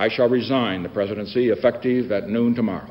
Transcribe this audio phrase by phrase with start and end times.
[0.00, 2.88] I shall resign the presidency effective at noon tomorrow.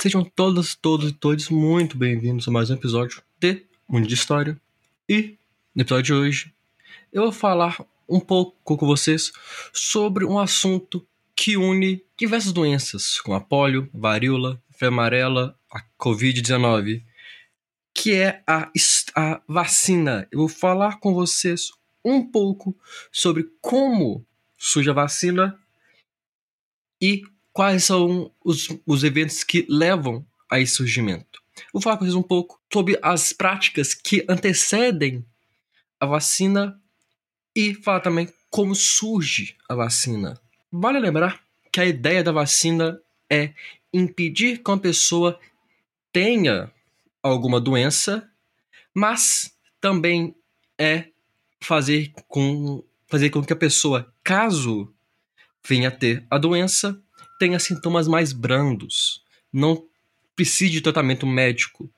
[0.00, 4.60] Sejam todas, todos e todos muito bem-vindos a mais um episódio de Mundo de História.
[5.08, 5.38] E
[5.72, 6.54] no episódio de hoje
[7.12, 7.78] eu vou falar
[8.08, 9.30] um pouco com vocês
[9.72, 17.04] sobre um assunto que une diversas doenças, como a polio, varíola, febre amarela, a Covid-19,
[17.94, 18.70] que é a,
[19.14, 20.26] a vacina.
[20.30, 21.70] Eu vou falar com vocês
[22.04, 22.76] um pouco
[23.10, 24.26] sobre como
[24.58, 25.58] surge a vacina
[27.00, 27.22] e
[27.52, 31.42] quais são os, os eventos que levam a esse surgimento.
[31.72, 35.24] Vou falar com vocês um pouco sobre as práticas que antecedem
[36.00, 36.80] a vacina
[37.54, 40.40] e falar também como surge a vacina.
[40.70, 41.40] Vale lembrar
[41.72, 43.00] que a ideia da vacina
[43.30, 43.54] é
[43.92, 45.38] impedir que uma pessoa
[46.12, 46.70] tenha
[47.24, 48.28] alguma doença,
[48.92, 50.34] mas também
[50.78, 51.08] é
[51.58, 54.92] fazer com, fazer com que a pessoa, caso
[55.66, 57.00] venha a ter a doença,
[57.38, 59.86] tenha sintomas mais brandos, não
[60.36, 61.90] precise de tratamento médico.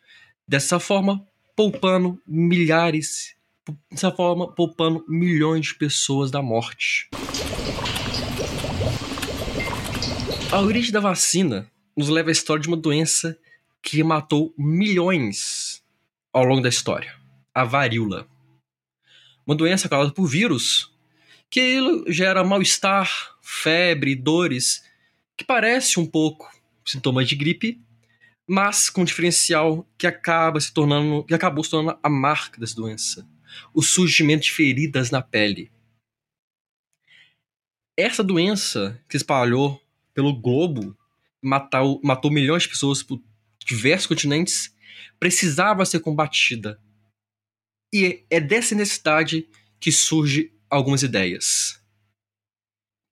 [0.46, 3.34] Dessa forma, poupando milhares,
[3.90, 7.11] dessa forma, poupando milhões de pessoas da morte.
[10.52, 13.36] A origem da vacina nos leva à história de uma doença
[13.87, 15.81] que matou milhões
[16.33, 17.15] ao longo da história:
[17.55, 18.27] a varíola.
[19.47, 20.92] Uma doença causada por vírus
[21.48, 23.09] que gera mal-estar,
[23.41, 24.84] febre, dores
[25.37, 26.51] que parece um pouco
[26.84, 27.81] sintomas de gripe,
[28.48, 32.75] mas com um diferencial que acaba se tornando, que acabou se tornando a marca dessa
[32.75, 33.25] doença,
[33.73, 35.70] o surgimento de feridas na pele.
[37.97, 39.81] Essa doença que se espalhou
[40.12, 40.97] pelo globo,
[41.41, 43.23] matou, matou milhões de pessoas por
[43.67, 44.75] diversos continentes,
[45.19, 46.81] precisava ser combatida.
[47.92, 49.48] E é dessa necessidade
[49.81, 51.81] que surge algumas ideias.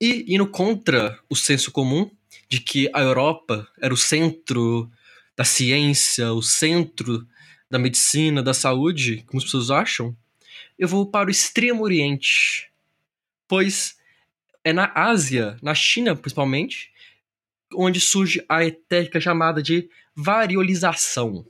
[0.01, 2.09] E indo contra o senso comum
[2.49, 4.89] de que a Europa era o centro
[5.35, 7.27] da ciência, o centro
[7.69, 10.15] da medicina, da saúde, como as pessoas acham,
[10.77, 12.69] eu vou para o Extremo Oriente.
[13.47, 13.97] Pois
[14.63, 16.91] é na Ásia, na China principalmente,
[17.77, 21.45] onde surge a técnica chamada de variolização.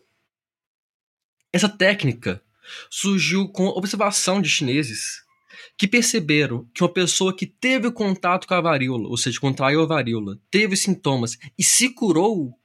[1.54, 2.44] Essa técnica
[2.90, 5.24] surgiu com a observação de chineses
[5.78, 9.86] que perceberam que uma pessoa que teve contato com a varíola, ou seja, contraiu a
[9.86, 12.60] varíola, teve sintomas e se curou,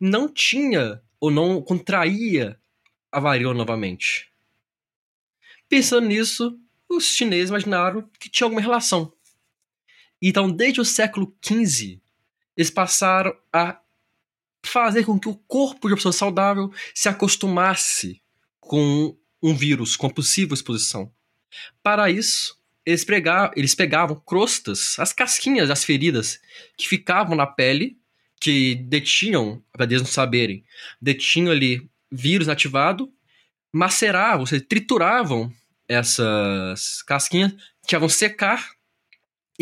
[0.00, 2.58] não tinha ou não contraía
[3.10, 4.32] a varíola novamente.
[5.68, 9.12] Pensando nisso, os chineses imaginaram que tinha alguma relação.
[10.20, 12.01] Então, desde o século XV,
[12.62, 13.78] eles passaram a
[14.64, 18.22] fazer com que o corpo de uma pessoa saudável se acostumasse
[18.60, 21.12] com um vírus, com possível exposição.
[21.82, 22.56] Para isso,
[22.86, 26.40] eles, pregavam, eles pegavam crostas, as casquinhas das feridas
[26.76, 27.98] que ficavam na pele,
[28.40, 30.64] que detinham, para eles não saberem,
[31.00, 33.12] detinham ali vírus ativado,
[33.72, 35.52] maceravam, ou seja, trituravam
[35.88, 37.52] essas casquinhas,
[37.86, 38.70] que secar,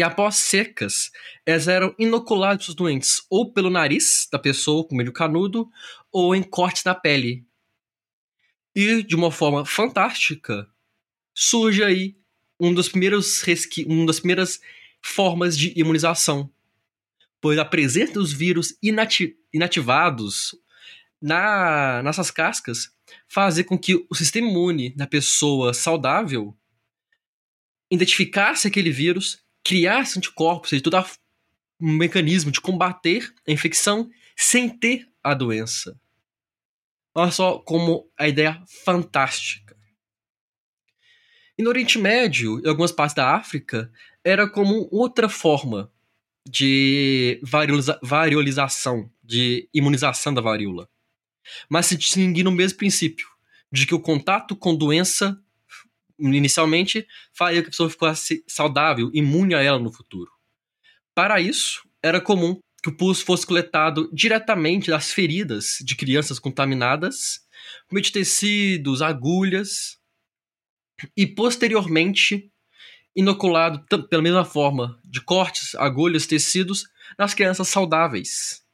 [0.01, 1.11] e após secas,
[1.45, 5.71] elas eram inoculadas para os doentes, ou pelo nariz da pessoa, com meio canudo,
[6.11, 7.45] ou em cortes na pele.
[8.75, 10.67] E, de uma forma fantástica,
[11.35, 12.17] surge aí
[12.59, 14.59] um dos primeiros resqui uma das primeiras
[15.03, 16.51] formas de imunização.
[17.39, 20.55] Pois a presença dos vírus inati inativados
[21.21, 22.91] na, nessas cascas
[23.29, 26.57] fazer com que o sistema imune da pessoa saudável
[27.91, 31.05] identificasse aquele vírus, criasse anticorpos, seja, todo
[31.81, 35.99] um mecanismo de combater a infecção sem ter a doença.
[37.15, 39.77] Olha só como a ideia fantástica.
[41.59, 43.93] E no Oriente Médio e algumas partes da África,
[44.25, 45.93] era como outra forma
[46.49, 50.89] de varioliza variolização, de imunização da varíola.
[51.69, 53.29] Mas se distinguir no mesmo princípio,
[53.73, 55.41] de que o contato com doença,
[56.21, 60.31] inicialmente, faria que a pessoa ficasse saudável, imune a ela no futuro.
[61.15, 67.41] Para isso, era comum que o pus fosse coletado diretamente das feridas de crianças contaminadas,
[67.91, 69.99] meio de tecidos, agulhas,
[71.17, 72.51] e posteriormente
[73.15, 76.89] inoculado pela mesma forma de cortes, agulhas, tecidos
[77.19, 78.65] nas crianças saudáveis.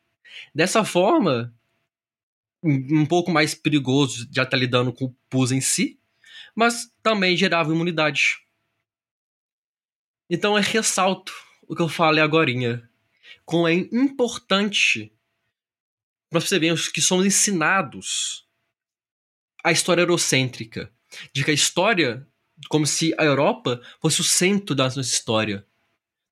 [0.54, 1.54] Dessa forma,
[2.62, 5.98] um pouco mais perigoso já estar lidando com o pus em si,
[6.56, 8.38] mas também gerava imunidade.
[10.28, 11.32] Então eu ressalto
[11.68, 12.50] o que eu falei agora,
[13.44, 15.12] como é importante
[16.32, 18.46] nós percebemos que somos ensinados
[19.62, 20.92] a história eurocêntrica
[21.32, 22.26] de que a história,
[22.68, 25.66] como se a Europa fosse o centro da nossa história.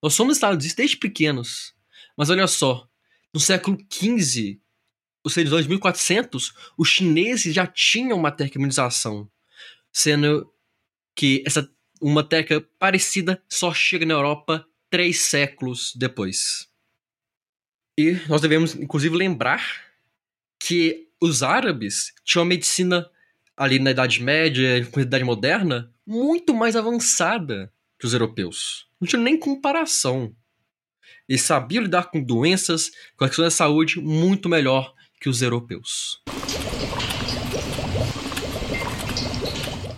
[0.03, 1.75] Nós somos Estados desde pequenos.
[2.17, 2.89] Mas olha só,
[3.33, 4.61] no século XV,
[5.25, 9.31] ou seja, 2400, os chineses já tinham uma tecnização,
[9.95, 10.53] sendo
[11.15, 11.71] que essa
[12.01, 16.69] uma técnica parecida só chega na Europa três séculos depois.
[17.97, 19.65] E nós devemos, inclusive, lembrar
[20.59, 23.09] que os árabes tinham uma medicina
[23.57, 28.87] ali na Idade Média, com a Idade Moderna, muito mais avançada que os europeus.
[29.01, 30.35] Não tinha nem comparação.
[31.29, 36.21] Eles sabiam lidar com doenças, com a questão da saúde muito melhor que os europeus.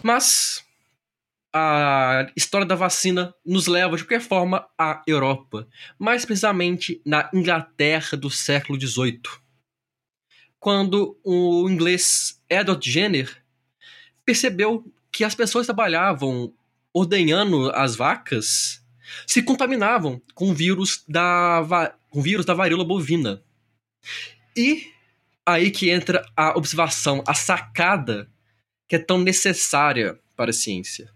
[0.06, 0.64] Mas
[1.52, 5.66] a história da vacina nos leva de qualquer forma à Europa,
[5.98, 9.20] mais precisamente na Inglaterra do século XVIII,
[10.60, 13.44] quando o inglês Edward Jenner
[14.24, 16.54] percebeu que as pessoas trabalhavam
[16.94, 18.80] ordenhando as vacas
[19.26, 23.42] se contaminavam com o vírus da, com vírus da varíola bovina.
[24.56, 24.88] E
[25.44, 28.30] aí que entra a observação, a sacada
[28.88, 31.10] que é tão necessária para a ciência.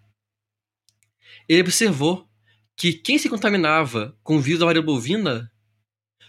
[1.49, 2.29] Ele observou
[2.77, 5.53] que quem se contaminava com o vírus da varíola bovina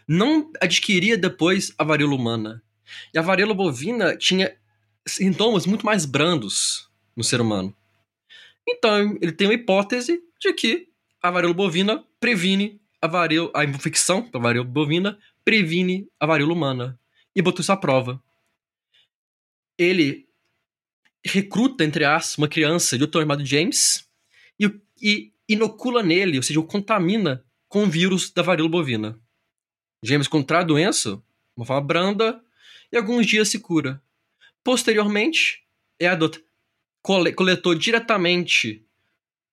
[0.07, 2.63] não adquiria depois a varíola humana.
[3.13, 4.55] E a varíola bovina tinha
[5.07, 7.75] sintomas muito mais brandos no ser humano.
[8.67, 10.89] Então, ele tem uma hipótese de que
[11.21, 16.99] a varíola bovina previne a varíola, a infecção da varíola bovina previne a varíola humana
[17.35, 18.21] e botou isso à prova.
[19.77, 20.27] Ele
[21.25, 24.07] recruta, entre aspas, uma criança de outro chamado James
[24.59, 24.71] e,
[25.01, 29.19] e inocula nele, ou seja, o contamina com o vírus da varíola bovina.
[30.03, 31.21] James contrai a doença, de
[31.57, 32.41] uma forma branda,
[32.91, 34.01] e alguns dias se cura.
[34.63, 35.63] Posteriormente,
[35.99, 36.43] Edward
[37.01, 38.85] coletou diretamente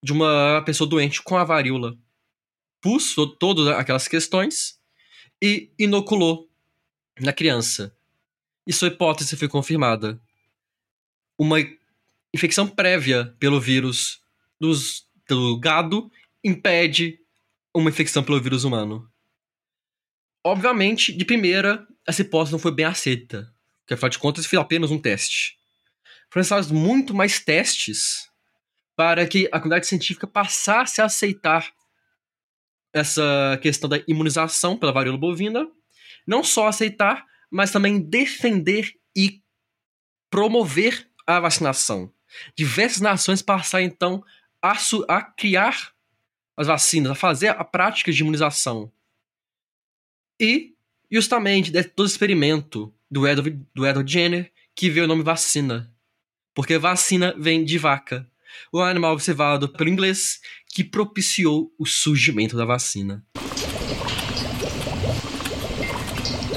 [0.02, 1.98] de uma pessoa doente com a varíola
[2.80, 4.78] pus todas aquelas questões
[5.42, 6.48] e inoculou
[7.20, 7.94] na criança.
[8.66, 10.20] E sua hipótese foi confirmada.
[11.38, 11.58] Uma
[12.34, 14.20] infecção prévia pelo vírus
[14.60, 16.10] dos, do gado
[16.42, 17.18] impede
[17.72, 19.08] uma infecção pelo vírus humano.
[20.44, 24.90] Obviamente, de primeira, essa hipótese não foi bem aceita, porque afinal de contas foi apenas
[24.90, 25.56] um teste.
[26.30, 28.28] Foram necessários muito mais testes
[28.96, 31.72] para que a comunidade científica passasse a aceitar
[32.92, 35.68] essa questão da imunização pela varíola bovina
[36.28, 39.40] não só aceitar, mas também defender e
[40.28, 42.10] promover a vacinação.
[42.56, 44.24] Diversas nações passaram então
[44.62, 44.76] a,
[45.08, 45.92] a criar
[46.56, 48.90] as vacinas, a fazer a prática de imunização.
[50.40, 50.74] E,
[51.10, 55.92] justamente, todo experimento do Edward, do Edward Jenner, que veio o nome vacina.
[56.54, 58.26] Porque vacina vem de vaca,
[58.72, 63.24] o animal observado pelo inglês que propiciou o surgimento da vacina.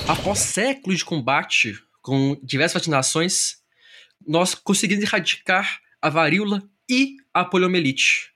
[0.07, 3.60] Após séculos de combate com diversas vacinações,
[4.27, 8.31] nós conseguimos erradicar a varíola e a poliomielite.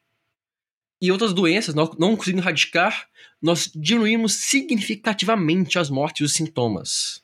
[1.02, 3.08] E outras doenças nós não conseguimos erradicar,
[3.42, 7.24] nós diminuímos significativamente as mortes e os sintomas.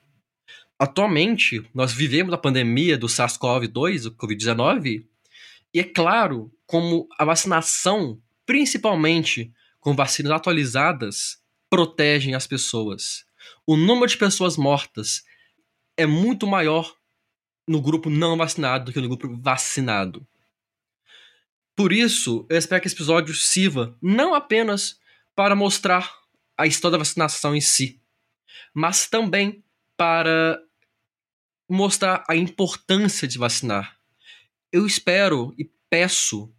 [0.77, 5.05] Atualmente, nós vivemos a pandemia do SARS-CoV-2, o COVID-19,
[5.73, 11.39] e é claro como a vacinação, principalmente com vacinas atualizadas,
[11.69, 13.25] protegem as pessoas
[13.65, 15.23] o número de pessoas mortas
[15.97, 16.95] é muito maior
[17.67, 20.25] no grupo não vacinado do que no grupo vacinado.
[21.75, 24.99] Por isso, eu espero que esse episódio sirva não apenas
[25.35, 26.11] para mostrar
[26.57, 27.99] a história da vacinação em si,
[28.73, 29.63] mas também
[29.97, 30.61] para
[31.69, 33.97] mostrar a importância de vacinar.
[34.71, 36.53] Eu espero e peço,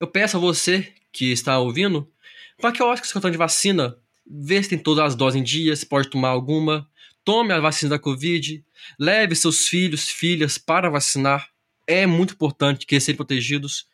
[0.00, 2.10] eu peço a você que está ouvindo,
[2.58, 5.40] para que eu acho que esse cartão de vacina vê se tem todas as doses
[5.40, 6.88] em dia, se pode tomar alguma,
[7.28, 8.64] tome a vacina da Covid,
[8.98, 11.50] leve seus filhos, filhas para vacinar.
[11.86, 13.86] É muito importante que eles sejam protegidos.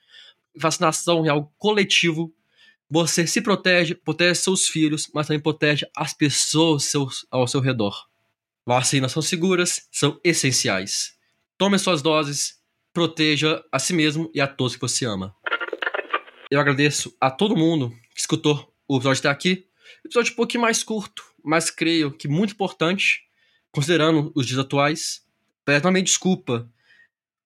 [0.55, 2.33] Vacinação é algo coletivo.
[2.89, 8.07] Você se protege, protege seus filhos, mas também protege as pessoas seus, ao seu redor.
[8.65, 11.17] Vacinas são seguras, são essenciais.
[11.59, 12.61] Tome suas doses,
[12.93, 15.35] proteja a si mesmo e a todos que você ama.
[16.49, 19.67] Eu agradeço a todo mundo que escutou o episódio até aqui.
[20.05, 23.24] Episódio um pouquinho mais curto, mas creio que muito importante,
[23.75, 25.23] considerando os dias atuais.
[25.65, 26.71] Peço também desculpa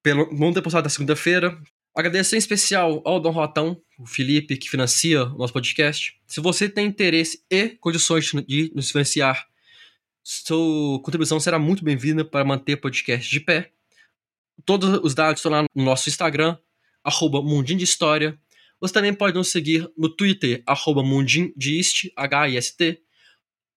[0.03, 1.59] pelo não ter postado da segunda-feira.
[1.97, 6.21] Agradeço em especial ao Dom Rotão, o Felipe, que financia o nosso podcast.
[6.27, 9.49] Se você tem interesse e condições de nos financiar,
[10.23, 13.73] sua contribuição será muito bem-vinda para manter o podcast de pé.
[14.67, 16.59] Todos os dados estão lá no nosso Instagram,
[17.03, 18.39] arroba Mundim de História.
[18.81, 23.01] Você também pode nos seguir no Twitter, arroba Mundim de Ist, H-I-S-T,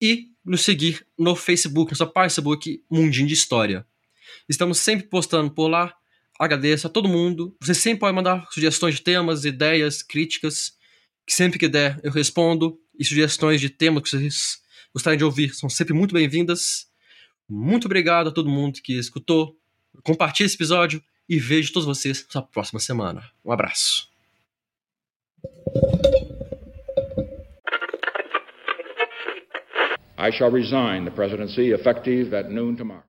[0.01, 3.86] e nos seguir no Facebook, nossa página Facebook Mundim de História.
[4.48, 5.93] Estamos sempre postando por lá.
[6.39, 7.55] Agradeço a todo mundo.
[7.60, 10.77] Você sempre pode mandar sugestões de temas, ideias, críticas,
[11.25, 12.79] que sempre que der eu respondo.
[12.98, 14.62] E sugestões de temas que vocês
[14.93, 16.88] gostarem de ouvir são sempre muito bem-vindas.
[17.48, 19.57] Muito obrigado a todo mundo que escutou.
[20.03, 23.29] Compartilhe esse episódio e vejo todos vocês na próxima semana.
[23.43, 24.10] Um abraço.
[30.21, 33.01] I shall resign the presidency effective at noon tomorrow.